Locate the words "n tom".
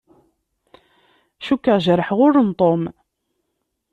2.47-2.81